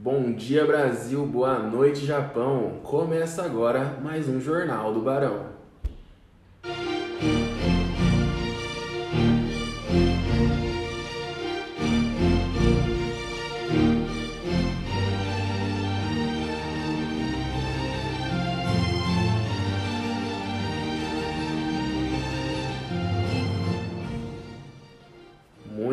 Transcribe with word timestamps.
Bom 0.00 0.30
dia 0.30 0.64
Brasil, 0.64 1.26
boa 1.26 1.58
noite 1.58 2.06
Japão. 2.06 2.78
Começa 2.84 3.44
agora 3.44 3.98
mais 4.00 4.28
um 4.28 4.38
Jornal 4.38 4.94
do 4.94 5.00
Barão. 5.00 5.57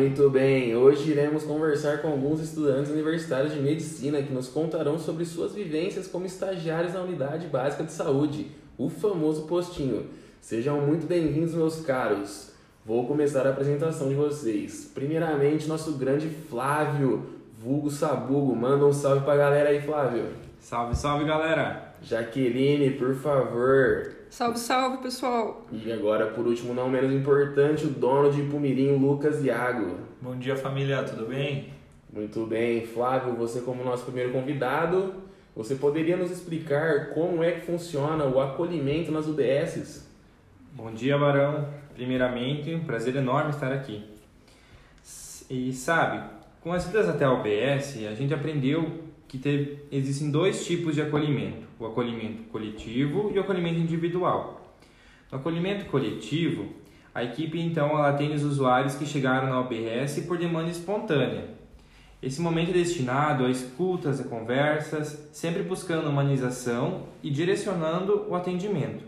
Muito 0.06 0.30
bem, 0.30 0.76
hoje 0.76 1.10
iremos 1.10 1.42
conversar 1.42 2.00
com 2.00 2.06
alguns 2.06 2.40
estudantes 2.40 2.92
universitários 2.92 3.52
de 3.52 3.58
medicina 3.58 4.22
que 4.22 4.32
nos 4.32 4.46
contarão 4.46 5.00
sobre 5.00 5.24
suas 5.24 5.52
vivências 5.52 6.06
como 6.06 6.24
estagiários 6.24 6.94
na 6.94 7.00
Unidade 7.00 7.48
Básica 7.48 7.82
de 7.82 7.90
Saúde, 7.90 8.46
o 8.78 8.88
famoso 8.88 9.48
postinho. 9.48 10.06
Sejam 10.40 10.80
muito 10.80 11.08
bem-vindos, 11.08 11.54
meus 11.54 11.80
caros. 11.80 12.52
Vou 12.84 13.04
começar 13.08 13.48
a 13.48 13.50
apresentação 13.50 14.08
de 14.08 14.14
vocês. 14.14 14.88
Primeiramente, 14.94 15.66
nosso 15.66 15.94
grande 15.94 16.28
Flávio, 16.28 17.26
vulgo 17.60 17.90
Sabugo. 17.90 18.54
Manda 18.54 18.86
um 18.86 18.92
salve 18.92 19.24
pra 19.24 19.36
galera 19.36 19.70
aí, 19.70 19.82
Flávio. 19.82 20.26
Salve, 20.60 20.94
salve, 20.94 21.24
galera! 21.24 21.94
Jaqueline, 22.00 22.90
por 22.90 23.12
favor. 23.16 24.15
Salve, 24.28 24.58
salve, 24.58 24.98
pessoal! 24.98 25.64
E 25.72 25.90
agora, 25.90 26.26
por 26.26 26.46
último, 26.46 26.74
não 26.74 26.90
menos 26.90 27.12
importante, 27.12 27.86
o 27.86 27.90
dono 27.90 28.30
de 28.30 28.42
Pumirim, 28.42 28.96
Lucas 28.96 29.42
Iago. 29.44 29.98
Bom 30.20 30.36
dia, 30.36 30.56
família, 30.56 31.02
tudo 31.04 31.26
bem? 31.26 31.72
Muito 32.12 32.44
bem, 32.44 32.84
Flávio, 32.86 33.34
você 33.34 33.60
como 33.60 33.84
nosso 33.84 34.04
primeiro 34.04 34.32
convidado, 34.32 35.14
você 35.54 35.76
poderia 35.76 36.16
nos 36.16 36.30
explicar 36.30 37.10
como 37.10 37.42
é 37.42 37.52
que 37.52 37.66
funciona 37.66 38.24
o 38.24 38.40
acolhimento 38.40 39.12
nas 39.12 39.26
UBSs? 39.26 40.06
Bom 40.72 40.92
dia, 40.92 41.16
Barão. 41.16 41.68
Primeiramente, 41.94 42.74
um 42.74 42.84
prazer 42.84 43.14
enorme 43.16 43.50
estar 43.50 43.72
aqui. 43.72 44.04
E 45.48 45.72
sabe, 45.72 46.28
com 46.60 46.72
as 46.72 46.86
idas 46.88 47.08
até 47.08 47.24
a 47.24 47.32
UBS, 47.32 48.04
a 48.06 48.14
gente 48.14 48.34
aprendeu 48.34 49.05
que 49.28 49.38
teve, 49.38 49.78
existem 49.90 50.30
dois 50.30 50.64
tipos 50.64 50.94
de 50.94 51.02
acolhimento: 51.02 51.66
o 51.78 51.86
acolhimento 51.86 52.44
coletivo 52.44 53.30
e 53.34 53.38
o 53.38 53.40
acolhimento 53.40 53.80
individual. 53.80 54.76
No 55.30 55.38
acolhimento 55.38 55.86
coletivo, 55.86 56.66
a 57.14 57.24
equipe 57.24 57.58
então 57.58 57.96
atende 57.96 58.34
os 58.34 58.44
usuários 58.44 58.94
que 58.94 59.06
chegaram 59.06 59.48
na 59.48 59.60
UBS 59.60 60.20
por 60.26 60.38
demanda 60.38 60.70
espontânea. 60.70 61.56
Esse 62.22 62.40
momento 62.40 62.70
é 62.70 62.74
destinado 62.74 63.44
a 63.44 63.50
escutas 63.50 64.20
e 64.20 64.24
conversas, 64.24 65.28
sempre 65.32 65.62
buscando 65.62 66.08
humanização 66.08 67.04
e 67.22 67.30
direcionando 67.30 68.26
o 68.28 68.34
atendimento. 68.34 69.04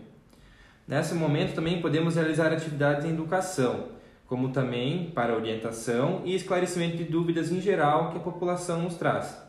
Nesse 0.87 1.13
momento 1.13 1.53
também 1.53 1.81
podemos 1.81 2.15
realizar 2.15 2.51
atividades 2.51 3.05
em 3.05 3.09
educação, 3.09 3.89
como 4.27 4.49
também 4.49 5.11
para 5.11 5.35
orientação 5.35 6.21
e 6.25 6.35
esclarecimento 6.35 6.97
de 6.97 7.03
dúvidas 7.03 7.51
em 7.51 7.61
geral 7.61 8.11
que 8.11 8.17
a 8.17 8.21
população 8.21 8.81
nos 8.81 8.95
traz. 8.95 9.48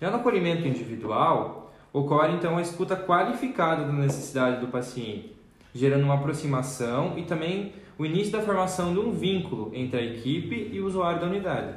Já 0.00 0.10
no 0.10 0.16
acolhimento 0.16 0.66
individual, 0.66 1.72
ocorre 1.92 2.32
então 2.32 2.56
a 2.56 2.62
escuta 2.62 2.96
qualificada 2.96 3.84
da 3.84 3.92
necessidade 3.92 4.60
do 4.60 4.68
paciente, 4.68 5.36
gerando 5.74 6.04
uma 6.04 6.14
aproximação 6.14 7.18
e 7.18 7.22
também 7.22 7.74
o 7.98 8.06
início 8.06 8.32
da 8.32 8.40
formação 8.40 8.94
de 8.94 8.98
um 8.98 9.12
vínculo 9.12 9.70
entre 9.74 10.00
a 10.00 10.02
equipe 10.02 10.70
e 10.72 10.80
o 10.80 10.86
usuário 10.86 11.20
da 11.20 11.26
unidade. 11.26 11.74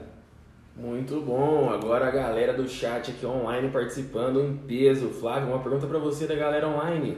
Muito 0.75 1.19
bom. 1.19 1.69
Agora 1.69 2.07
a 2.07 2.11
galera 2.11 2.53
do 2.53 2.67
chat 2.67 3.11
aqui 3.11 3.25
online 3.25 3.69
participando 3.69 4.41
em 4.41 4.55
peso. 4.55 5.09
Flávio, 5.09 5.49
uma 5.49 5.59
pergunta 5.59 5.85
para 5.85 5.99
você 5.99 6.25
da 6.25 6.33
galera 6.33 6.67
online. 6.67 7.17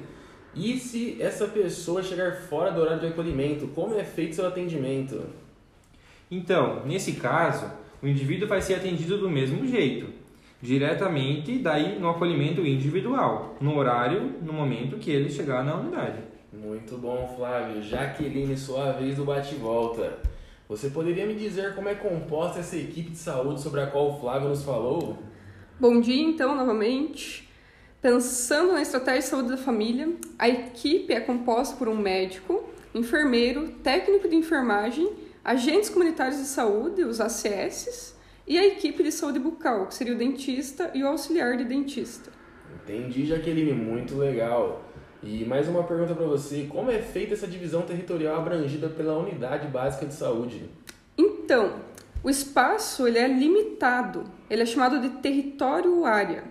E 0.56 0.78
se 0.80 1.22
essa 1.22 1.48
pessoa 1.48 2.02
chegar 2.02 2.34
fora 2.34 2.72
do 2.72 2.82
horário 2.82 3.00
de 3.00 3.08
acolhimento, 3.08 3.68
como 3.68 3.98
é 3.98 4.04
feito 4.04 4.36
seu 4.36 4.48
atendimento? 4.48 5.24
Então, 6.32 6.84
nesse 6.86 7.14
caso, 7.14 7.70
o 8.02 8.08
indivíduo 8.08 8.48
vai 8.48 8.62
ser 8.62 8.76
atendido 8.76 9.18
do 9.18 9.30
mesmo 9.30 9.68
jeito, 9.68 10.25
diretamente 10.66 11.60
daí 11.60 12.00
no 12.00 12.10
acolhimento 12.10 12.66
individual, 12.66 13.56
no 13.62 13.78
horário, 13.78 14.34
no 14.42 14.52
momento 14.52 14.98
que 14.98 15.12
ele 15.12 15.30
chegar 15.30 15.64
na 15.64 15.76
unidade. 15.76 16.18
Muito 16.52 16.98
bom, 16.98 17.34
Flávio. 17.38 17.84
Jaqueline, 17.84 18.58
sua 18.58 18.92
vez 18.94 19.16
do 19.16 19.24
bate-volta. 19.24 20.18
Você 20.68 20.90
poderia 20.90 21.28
me 21.28 21.36
dizer 21.36 21.76
como 21.76 21.88
é 21.88 21.94
composta 21.94 22.60
essa 22.60 22.76
equipe 22.76 23.12
de 23.12 23.18
saúde 23.18 23.62
sobre 23.62 23.82
a 23.82 23.88
qual 23.88 24.10
o 24.10 24.20
Flávio 24.20 24.50
nos 24.50 24.64
falou? 24.64 25.20
Bom 25.80 26.02
dia, 26.02 26.24
então, 26.24 26.56
novamente. 26.56 27.48
Pensando 28.02 28.74
na 28.74 28.82
estratégia 28.82 29.22
de 29.22 29.28
saúde 29.28 29.50
da 29.50 29.58
família, 29.58 30.12
a 30.40 30.50
equipe 30.50 31.14
é 31.14 31.20
composta 31.20 31.76
por 31.76 31.88
um 31.88 31.98
médico, 31.98 32.68
enfermeiro, 32.94 33.70
técnico 33.84 34.28
de 34.28 34.36
enfermagem, 34.36 35.12
agentes 35.44 35.90
comunitários 35.90 36.38
de 36.38 36.46
saúde, 36.46 37.04
os 37.04 37.22
ACS, 37.22 38.15
e 38.48 38.58
a 38.58 38.66
equipe 38.66 39.04
de 39.04 39.12
saúde 39.12 39.40
bucal, 39.40 39.88
que 39.88 39.96
seria 39.96 40.14
o 40.14 40.18
dentista 40.18 40.92
e 40.94 41.04
o 41.04 41.08
auxiliar 41.08 41.58
de 41.58 41.66
dentista. 41.66 42.32
Entendi, 42.84 43.26
Jaqueline, 43.26 43.74
muito 43.74 44.16
legal. 44.16 44.84
E 45.24 45.44
mais 45.44 45.68
uma 45.68 45.84
pergunta 45.84 46.14
para 46.14 46.26
você: 46.26 46.68
como 46.70 46.92
é 46.92 47.00
feita 47.00 47.34
essa 47.34 47.48
divisão 47.48 47.82
territorial 47.82 48.36
abrangida 48.38 48.88
pela 48.90 49.18
Unidade 49.18 49.68
Básica 49.68 50.06
de 50.06 50.14
Saúde? 50.14 50.70
Então, 51.18 51.80
o 52.24 52.30
espaço 52.30 53.08
ele 53.08 53.18
é 53.18 53.28
limitado, 53.28 54.26
ele 54.50 54.62
é 54.62 54.66
chamado 54.66 55.00
de 55.00 55.10
território 55.22 56.06
área. 56.06 56.44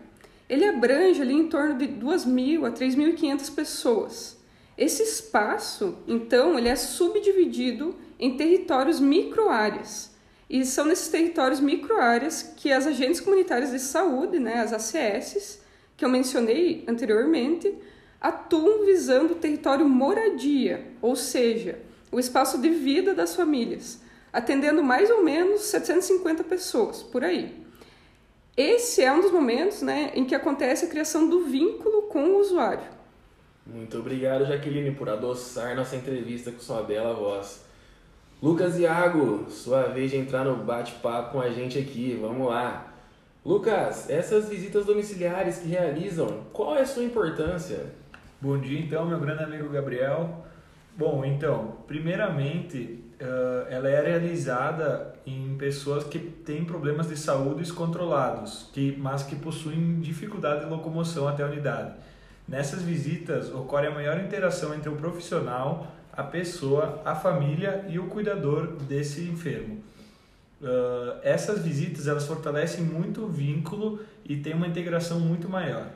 Ele 0.49 0.65
abrange 0.65 1.23
ali 1.23 1.33
em 1.33 1.49
torno 1.49 1.79
de 1.79 1.87
2.000 1.87 2.67
a 2.67 2.71
3.500 2.71 3.55
pessoas. 3.55 4.45
Esse 4.77 5.03
espaço, 5.03 5.99
então, 6.07 6.59
ele 6.59 6.69
é 6.69 6.77
subdividido 6.77 7.95
em 8.19 8.37
territórios 8.37 9.01
microáreas. 9.01 10.14
E 10.49 10.65
são 10.65 10.85
nesses 10.85 11.09
territórios 11.09 11.61
microáreas 11.61 12.55
que 12.57 12.73
as 12.73 12.87
agentes 12.87 13.21
comunitárias 13.21 13.71
de 13.71 13.79
saúde, 13.79 14.39
né, 14.39 14.61
as 14.61 14.73
ACS, 14.73 15.61
que 15.97 16.05
eu 16.05 16.09
mencionei 16.09 16.85
anteriormente, 16.87 17.75
atuam 18.21 18.85
visando 18.85 19.35
o 19.35 19.37
território 19.37 19.89
moradia, 19.89 20.87
ou 21.01 21.15
seja, 21.17 21.79
o 22.11 22.19
espaço 22.19 22.61
de 22.61 22.71
vida 22.71 23.15
das 23.15 23.35
famílias, 23.35 24.01
atendendo 24.33 24.83
mais 24.83 25.11
ou 25.11 25.23
menos 25.23 25.63
750 25.63 26.45
pessoas 26.45 27.03
por 27.03 27.25
aí. 27.25 27.65
Esse 28.57 29.03
é 29.03 29.13
um 29.13 29.21
dos 29.21 29.33
momentos 29.33 29.83
né, 29.83 30.13
em 30.15 30.25
que 30.25 30.35
acontece 30.35 30.85
a 30.85 30.89
criação 30.89 31.29
do 31.29 31.45
vínculo 31.45 32.03
com 32.03 32.25
o 32.25 32.39
usuário. 32.39 32.95
Muito 33.67 33.99
obrigado, 33.99 34.47
Jaqueline, 34.47 34.95
por 34.95 35.09
adoçar 35.09 35.75
nossa 35.75 35.97
entrevista 35.97 36.53
com 36.53 36.61
sua 36.61 36.83
bela 36.83 37.15
voz. 37.15 37.65
Lucas 38.45 38.79
Iago, 38.79 39.47
sua 39.49 39.85
vez 39.85 40.11
de 40.11 40.19
entrar 40.19 40.45
no 40.45 40.57
bate-papo 40.57 41.33
com 41.33 41.41
a 41.41 41.49
gente 41.49 41.79
aqui, 41.79 42.19
vamos 42.21 42.47
lá. 42.47 42.93
Lucas, 43.43 44.11
essas 44.11 44.51
visitas 44.51 44.85
domiciliares 44.85 45.61
que 45.61 45.69
realizam, 45.69 46.43
qual 46.53 46.77
é 46.77 46.83
a 46.83 46.87
sua 46.87 47.05
importância? 47.05 47.87
Bom 48.39 48.59
dia, 48.59 48.79
então, 48.79 49.07
meu 49.07 49.19
grande 49.19 49.45
amigo 49.45 49.71
Gabriel. 49.71 50.45
Bom, 50.95 51.25
então, 51.25 51.79
primeiramente, 51.87 53.03
ela 53.71 53.89
é 53.89 54.03
realizada 54.03 55.15
em 55.25 55.57
pessoas 55.57 56.05
que 56.05 56.19
têm 56.19 56.67
problemas 56.67 57.09
de 57.09 57.17
saúde 57.17 57.61
descontrolados, 57.61 58.69
que, 58.75 58.95
mas 58.99 59.23
que 59.23 59.37
possuem 59.37 60.01
dificuldade 60.03 60.67
de 60.67 60.71
locomoção 60.71 61.27
até 61.27 61.43
a 61.43 61.47
unidade. 61.47 61.95
Nessas 62.47 62.83
visitas 62.83 63.51
ocorre 63.55 63.87
a 63.87 63.91
maior 63.91 64.21
interação 64.21 64.75
entre 64.75 64.91
o 64.91 64.97
profissional, 64.97 65.87
a 66.17 66.23
pessoa, 66.23 67.03
a 67.05 67.15
família 67.15 67.85
e 67.89 67.99
o 67.99 68.07
cuidador 68.07 68.77
desse 68.89 69.23
enfermo. 69.23 69.83
Uh, 70.61 71.19
essas 71.23 71.63
visitas 71.63 72.07
elas 72.07 72.27
fortalecem 72.27 72.85
muito 72.85 73.23
o 73.23 73.29
vínculo 73.29 74.01
e 74.25 74.37
tem 74.37 74.55
uma 74.55 74.67
integração 74.67 75.21
muito 75.21 75.49
maior. 75.49 75.89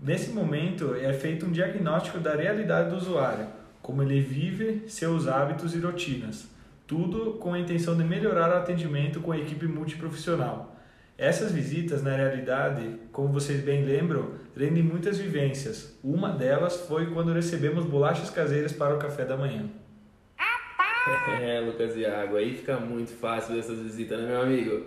Nesse 0.00 0.30
momento 0.30 0.94
é 0.94 1.12
feito 1.12 1.46
um 1.46 1.52
diagnóstico 1.52 2.18
da 2.18 2.34
realidade 2.34 2.90
do 2.90 2.96
usuário, 2.96 3.46
como 3.80 4.02
ele 4.02 4.20
vive, 4.20 4.84
seus 4.88 5.28
hábitos 5.28 5.74
e 5.74 5.78
rotinas, 5.78 6.46
tudo 6.86 7.34
com 7.34 7.54
a 7.54 7.58
intenção 7.58 7.96
de 7.96 8.04
melhorar 8.04 8.50
o 8.50 8.56
atendimento 8.56 9.20
com 9.20 9.32
a 9.32 9.38
equipe 9.38 9.66
multiprofissional. 9.66 10.75
Essas 11.18 11.50
visitas, 11.50 12.02
na 12.02 12.14
realidade, 12.14 12.98
como 13.10 13.32
vocês 13.32 13.62
bem 13.62 13.84
lembram, 13.84 14.32
rendem 14.54 14.82
muitas 14.82 15.16
vivências. 15.16 15.98
Uma 16.04 16.28
delas 16.28 16.82
foi 16.82 17.06
quando 17.06 17.32
recebemos 17.32 17.86
bolachas 17.86 18.28
caseiras 18.28 18.72
para 18.72 18.94
o 18.94 18.98
café 18.98 19.24
da 19.24 19.36
manhã. 19.36 19.66
É, 21.40 21.60
Lucas 21.60 21.96
Iago, 21.96 22.36
aí 22.36 22.56
fica 22.56 22.80
muito 22.80 23.12
fácil 23.12 23.56
essas 23.56 23.78
visitas, 23.78 24.18
né, 24.18 24.26
meu 24.26 24.42
amigo? 24.42 24.86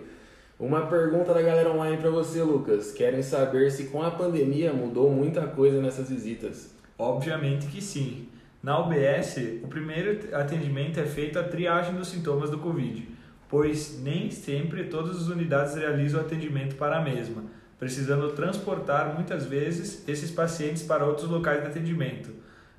Uma 0.58 0.86
pergunta 0.86 1.32
da 1.32 1.40
galera 1.40 1.72
online 1.72 1.96
para 1.96 2.10
você, 2.10 2.42
Lucas. 2.42 2.92
Querem 2.92 3.22
saber 3.22 3.70
se 3.70 3.84
com 3.84 4.02
a 4.02 4.10
pandemia 4.10 4.70
mudou 4.70 5.10
muita 5.10 5.46
coisa 5.46 5.80
nessas 5.80 6.10
visitas? 6.10 6.74
Obviamente 6.98 7.66
que 7.68 7.80
sim. 7.80 8.28
Na 8.62 8.78
UBS, 8.78 9.38
o 9.62 9.68
primeiro 9.68 10.36
atendimento 10.36 11.00
é 11.00 11.06
feito 11.06 11.38
a 11.38 11.42
triagem 11.42 11.94
dos 11.94 12.08
sintomas 12.08 12.50
do 12.50 12.58
Covid. 12.58 13.08
Pois 13.50 14.00
nem 14.00 14.30
sempre 14.30 14.84
todas 14.84 15.16
as 15.16 15.26
unidades 15.26 15.74
realizam 15.74 16.20
atendimento 16.20 16.76
para 16.76 16.98
a 16.98 17.02
mesma, 17.02 17.42
precisando 17.78 18.30
transportar 18.30 19.12
muitas 19.14 19.44
vezes 19.44 20.08
esses 20.08 20.30
pacientes 20.30 20.84
para 20.84 21.04
outros 21.04 21.28
locais 21.28 21.60
de 21.60 21.66
atendimento. 21.66 22.30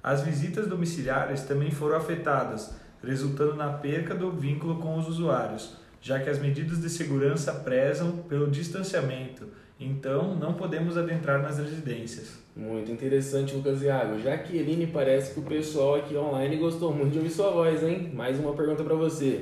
As 0.02 0.24
visitas 0.24 0.68
domiciliares 0.68 1.44
também 1.44 1.72
foram 1.72 1.98
afetadas, 1.98 2.74
resultando 3.04 3.56
na 3.56 3.70
perca 3.74 4.16
do 4.16 4.32
vínculo 4.32 4.78
com 4.78 4.98
os 4.98 5.10
usuários, 5.10 5.76
já 6.02 6.20
que 6.20 6.30
as 6.30 6.40
medidas 6.40 6.80
de 6.80 6.90
segurança 6.90 7.52
prezam 7.54 8.18
pelo 8.30 8.50
distanciamento, 8.50 9.48
então 9.80 10.36
não 10.36 10.54
podemos 10.54 10.98
adentrar 10.98 11.42
nas 11.42 11.58
residências. 11.58 12.40
Muito 12.56 12.92
interessante, 12.92 13.56
Lucas 13.56 13.82
Iago. 13.82 14.20
Jaqueline, 14.22 14.88
parece 14.88 15.34
que 15.34 15.40
o 15.40 15.44
pessoal 15.44 15.96
aqui 15.96 16.16
online 16.16 16.56
gostou 16.58 16.94
muito 16.94 17.12
de 17.12 17.18
ouvir 17.18 17.32
sua 17.32 17.50
voz, 17.50 17.84
hein? 17.84 18.12
Mais 18.14 18.40
uma 18.40 18.54
pergunta 18.54 18.84
para 18.84 18.96
você. 18.96 19.42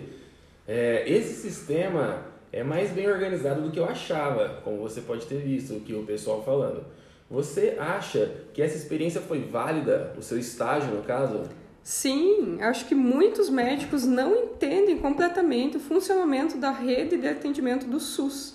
É, 0.72 1.04
esse 1.08 1.34
sistema 1.34 2.28
é 2.54 2.64
mais 2.64 2.92
bem 2.92 3.10
organizado 3.10 3.60
do 3.60 3.72
que 3.72 3.80
eu 3.80 3.86
achava, 3.86 4.62
como 4.64 4.78
você 4.78 5.02
pode 5.02 5.26
ter 5.26 5.38
visto 5.38 5.76
aqui 5.78 5.96
o 5.96 6.04
pessoal 6.04 6.44
falando. 6.44 6.86
Você 7.28 7.76
acha 7.80 8.32
que 8.54 8.62
essa 8.62 8.78
experiência 8.78 9.20
foi 9.20 9.40
válida, 9.42 10.14
o 10.16 10.22
seu 10.22 10.38
estágio 10.38 10.94
no 10.94 11.02
caso? 11.02 11.50
Sim, 11.82 12.62
acho 12.62 12.86
que 12.86 12.94
muitos 12.94 13.50
médicos 13.50 14.06
não 14.06 14.36
entendem 14.36 15.00
completamente 15.00 15.78
o 15.78 15.80
funcionamento 15.80 16.56
da 16.56 16.70
rede 16.70 17.18
de 17.18 17.28
atendimento 17.28 17.88
do 17.88 18.00
SUS. 18.00 18.54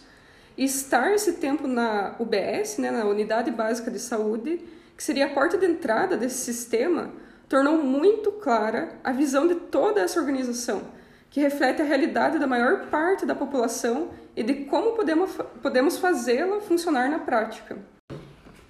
Estar 0.57 1.13
esse 1.13 1.33
tempo 1.33 1.67
na 1.67 2.15
UBS, 2.21 2.79
né, 2.79 2.93
na 2.93 3.05
Unidade 3.07 3.51
Básica 3.51 3.91
de 3.91 3.99
Saúde, 3.99 4.61
que 4.97 5.03
seria 5.03 5.27
a 5.27 5.31
porta 5.31 5.59
de 5.59 5.67
entrada 5.67 6.17
desse 6.17 6.45
sistema, 6.45 7.11
tornou 7.49 7.79
muito 7.79 8.31
clara 8.31 9.01
a 9.03 9.11
visão 9.11 9.49
de 9.49 9.57
toda 9.57 10.01
essa 10.01 10.21
organização, 10.21 10.94
que 11.35 11.41
reflete 11.41 11.83
a 11.83 11.85
realidade 11.85 12.39
da 12.39 12.47
maior 12.47 12.87
parte 12.87 13.27
da 13.27 13.35
população 13.35 14.11
e 14.37 14.43
de 14.45 14.55
como 14.67 14.93
podemos, 14.93 15.37
podemos 15.61 15.99
fazê-la 15.99 16.61
funcionar 16.61 17.11
na 17.11 17.19
prática. 17.19 17.77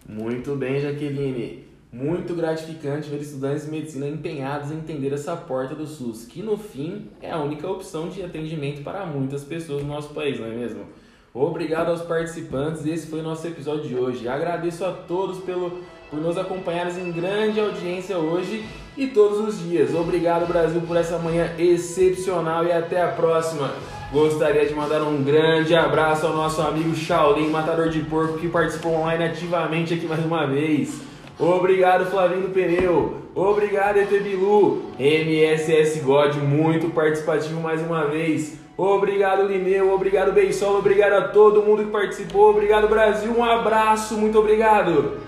Muito 0.08 0.56
bem, 0.56 0.81
Jaqueline. 0.81 1.69
Muito 1.93 2.34
gratificante 2.34 3.11
ver 3.11 3.20
estudantes 3.20 3.66
de 3.66 3.70
medicina 3.70 4.08
empenhados 4.08 4.72
em 4.72 4.78
entender 4.78 5.12
essa 5.12 5.37
porta 5.37 5.75
do 5.75 5.87
SUS, 5.87 6.25
que 6.25 6.43
no 6.43 6.56
fim 6.56 7.11
é 7.20 7.31
a 7.31 7.38
única 7.38 7.69
opção 7.69 8.08
de 8.08 8.22
atendimento 8.22 8.82
para 8.82 9.05
muitas 9.05 9.44
pessoas 9.44 9.82
no 9.82 9.88
nosso 9.88 10.14
país, 10.14 10.40
não 10.40 10.46
é 10.46 10.56
mesmo? 10.56 10.87
Obrigado 11.36 11.88
aos 11.88 12.00
participantes, 12.00 12.86
esse 12.86 13.08
foi 13.08 13.19
o 13.19 13.22
nosso 13.25 13.44
episódio 13.44 13.88
de 13.88 13.96
hoje. 13.96 14.28
Agradeço 14.28 14.84
a 14.84 14.92
todos 14.92 15.38
pelo, 15.38 15.82
por 16.08 16.20
nos 16.20 16.38
acompanharem 16.38 16.94
em 17.02 17.10
grande 17.10 17.58
audiência 17.58 18.16
hoje 18.16 18.64
e 18.96 19.08
todos 19.08 19.40
os 19.40 19.58
dias. 19.58 19.92
Obrigado, 19.96 20.46
Brasil, 20.46 20.81
por 20.82 20.96
essa 20.96 21.19
manhã 21.19 21.50
excepcional 21.58 22.64
e 22.64 22.70
até 22.70 23.02
a 23.02 23.08
próxima. 23.08 23.72
Gostaria 24.12 24.64
de 24.64 24.75
mandar 24.76 25.02
um 25.02 25.25
grande 25.25 25.75
abraço 25.75 26.25
ao 26.25 26.36
nosso 26.36 26.62
amigo 26.62 26.94
Shaolin, 26.94 27.48
matador 27.48 27.88
de 27.88 27.98
porco, 28.02 28.38
que 28.38 28.46
participou 28.46 28.94
online 28.94 29.25
ativamente 29.25 29.92
aqui 29.92 30.06
mais 30.06 30.25
uma 30.25 30.46
vez. 30.46 31.00
Obrigado, 31.36 32.08
Flavinho 32.12 32.50
Pneu. 32.50 33.22
Obrigado, 33.34 33.96
ET 33.96 34.08
Bilu. 34.08 34.84
MSS 35.00 35.98
God, 35.98 36.36
muito 36.36 36.90
participativo 36.90 37.60
mais 37.60 37.82
uma 37.82 38.06
vez. 38.06 38.63
Obrigado, 38.76 39.46
Lineu. 39.46 39.92
Obrigado, 39.92 40.32
Beisol. 40.32 40.78
Obrigado 40.78 41.12
a 41.12 41.28
todo 41.28 41.62
mundo 41.62 41.84
que 41.84 41.90
participou. 41.90 42.50
Obrigado, 42.50 42.88
Brasil. 42.88 43.32
Um 43.36 43.44
abraço. 43.44 44.16
Muito 44.16 44.38
obrigado. 44.38 45.18